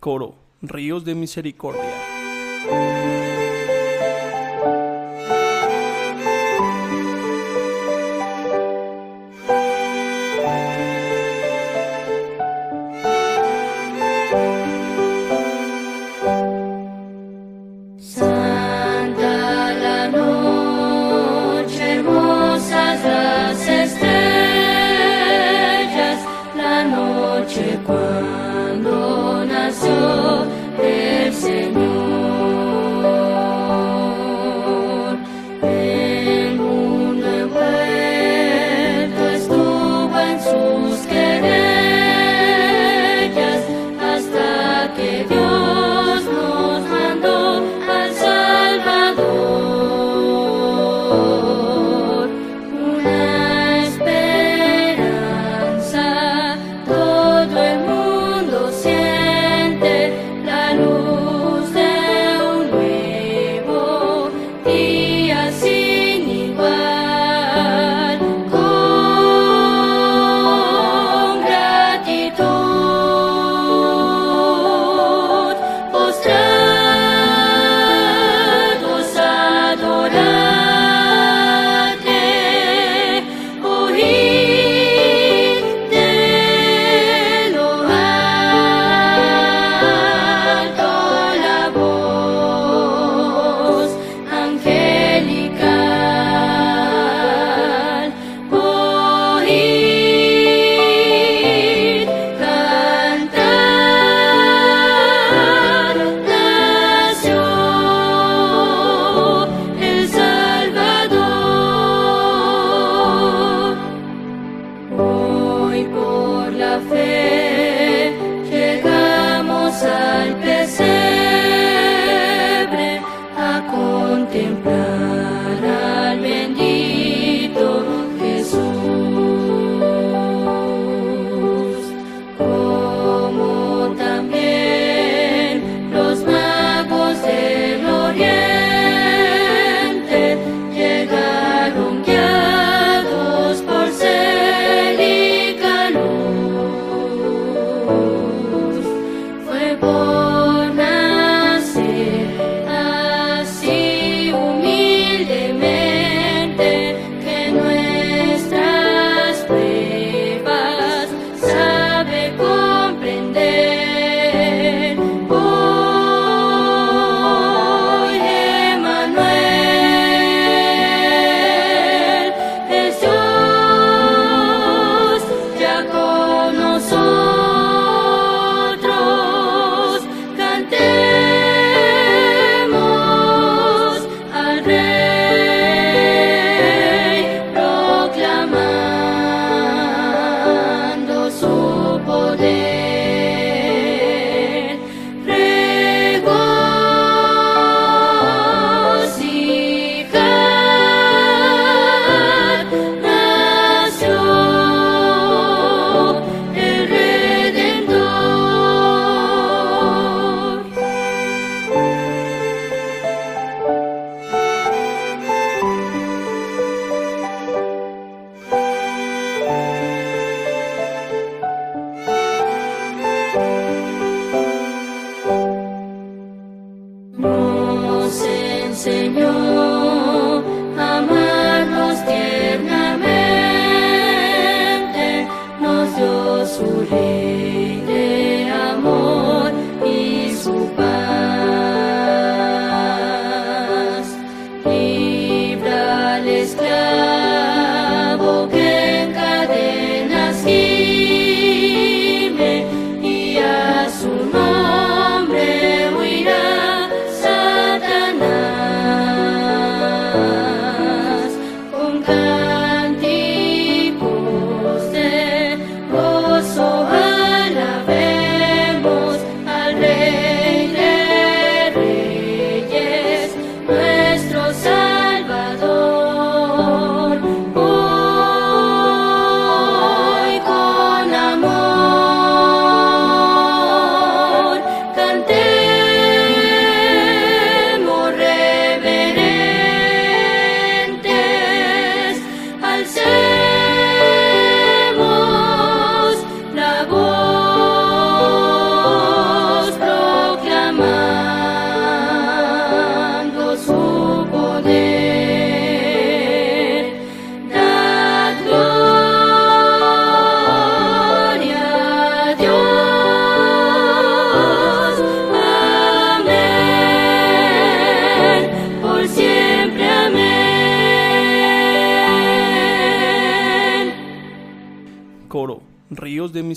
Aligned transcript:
Coro, 0.00 0.34
Ríos 0.62 1.04
de 1.04 1.14
Misericordia. 1.14 2.15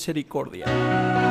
misericordia. 0.09 1.28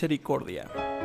misericordia. 0.00 0.99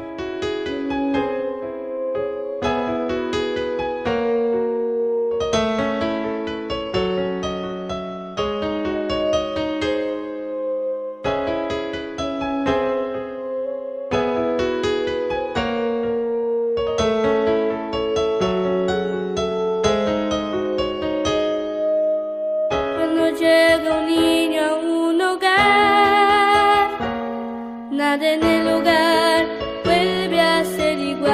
Este 28.45 28.57
del 28.59 28.68
hogar 28.68 29.45
vuelve 29.83 30.40
a 30.40 30.64
ser 30.64 30.99
igual. 30.99 31.33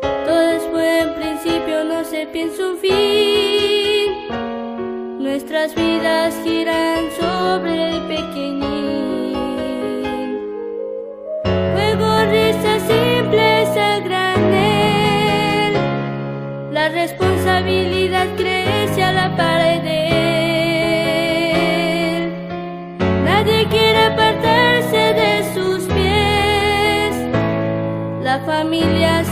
Todo 0.00 0.50
es 0.52 0.70
buen 0.70 1.14
principio, 1.14 1.84
no 1.84 2.02
se 2.04 2.26
piensa 2.26 2.62
un 2.70 2.78
fin. 2.78 4.12
Nuestras 5.18 5.74
vidas 5.74 6.34
giran 6.44 7.10
sobre 7.20 7.88
el 7.90 8.02
pequeñín. 8.06 9.34
Juego, 11.44 12.24
risa, 12.30 12.80
simpleza, 12.80 13.98
granel. 14.00 15.74
La 16.72 16.88
responsabilidad 16.88 18.28
crece 18.36 19.02
a 19.02 19.12
la 19.12 19.36
pared. 19.36 19.71
familia 28.46 29.24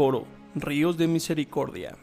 coro, 0.00 0.24
Ríos 0.54 0.96
de 0.96 1.06
Misericordia. 1.06 1.94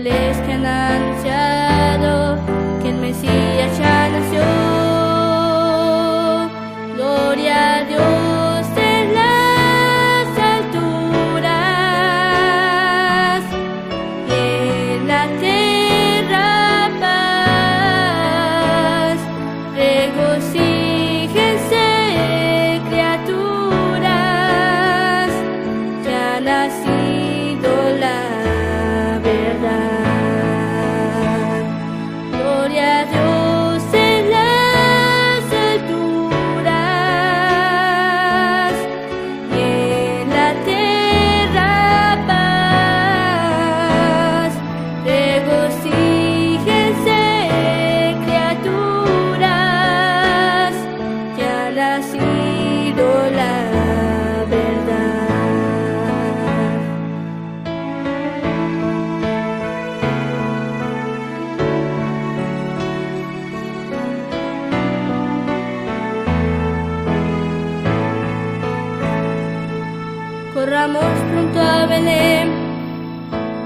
les 0.00 0.36
Canaan 0.46 1.15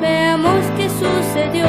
Veamos 0.00 0.64
qué 0.76 0.88
sucedió, 0.88 1.66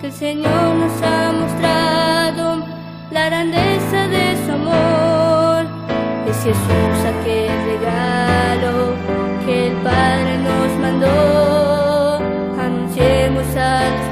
que 0.00 0.08
el 0.08 0.12
Señor 0.12 0.74
nos 0.74 1.00
ha 1.00 1.32
mostrado 1.32 2.66
la 3.12 3.26
grandeza 3.26 4.08
de 4.08 4.36
su 4.44 4.52
amor. 4.52 5.66
Es 6.28 6.36
Jesús 6.42 7.04
aquel 7.12 7.52
regalo 7.70 8.96
que 9.46 9.68
el 9.68 9.74
Padre 9.76 10.38
nos 10.38 10.78
mandó. 10.80 12.18
Anunciemos 12.60 13.46
a 13.54 13.84
los 13.90 14.06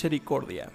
misericordia. 0.00 0.72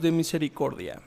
De 0.00 0.10
Misericordia. 0.10 1.00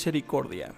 Misericordia. 0.00 0.72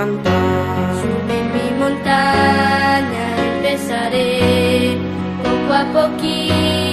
cantar. 0.00 0.94
Subí 1.00 1.38
mi 1.54 1.66
montaña, 1.78 3.24
empezaré 3.52 4.96
poco 5.42 5.72
a 5.80 5.84
poquito. 5.92 6.89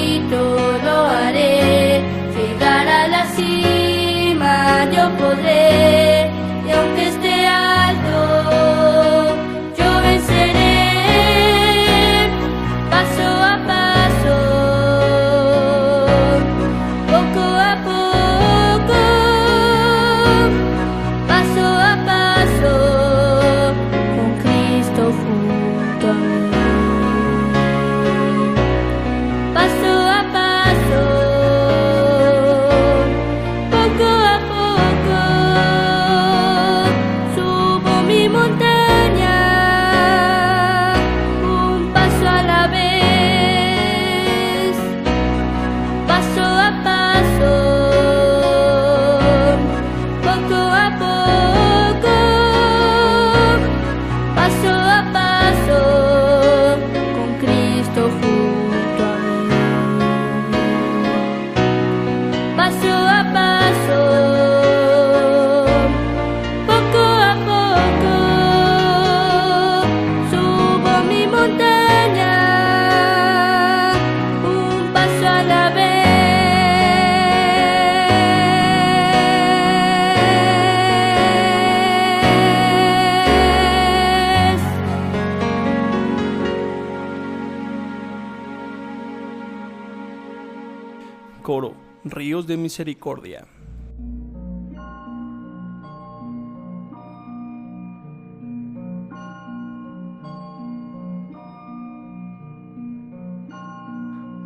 misericordia. 92.78 93.44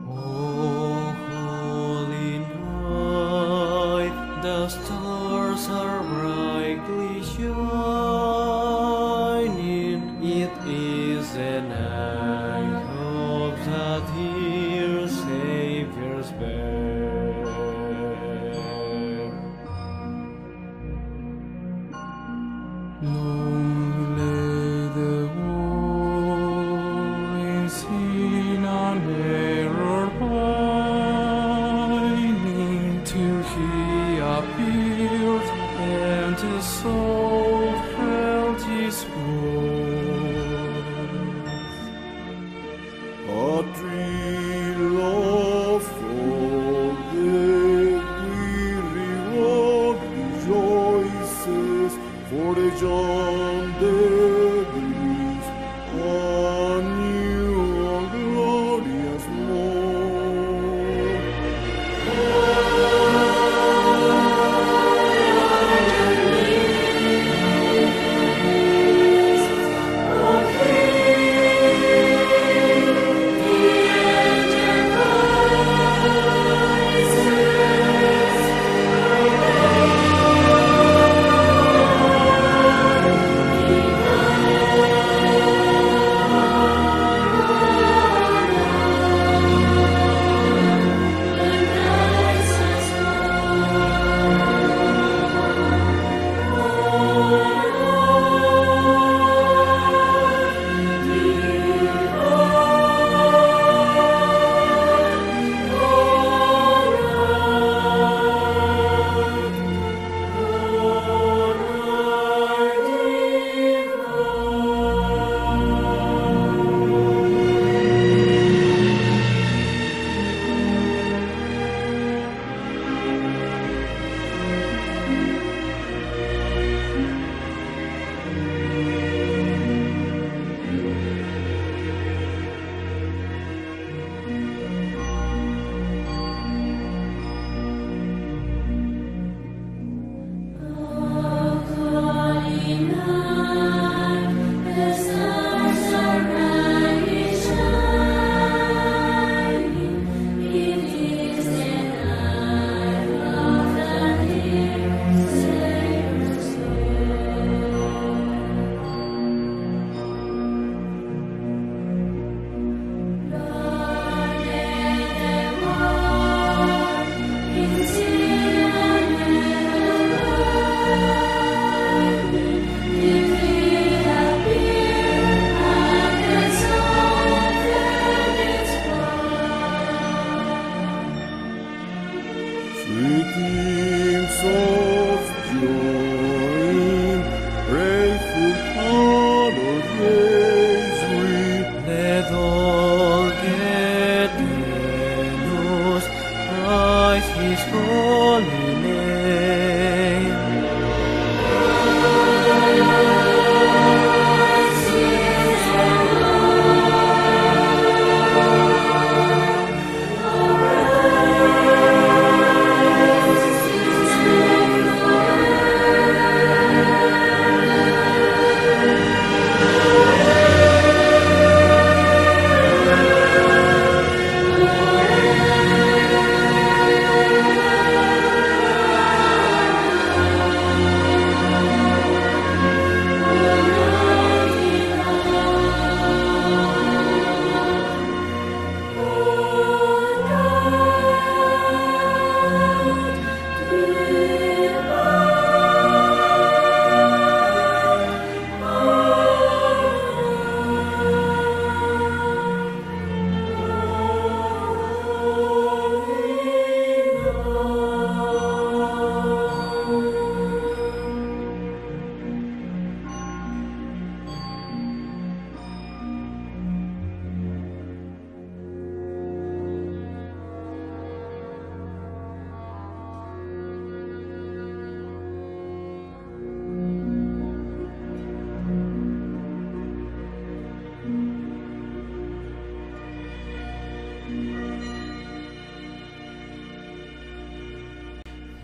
Oh, 0.08 1.14
holy 1.30 2.40
night, 2.40 4.16
the 4.42 4.70
stars 4.70 5.68
are 5.68 6.01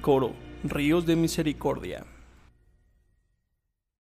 Coro 0.08 0.32
Ríos 0.64 1.06
de 1.06 1.18
Misericordia. 1.18 2.06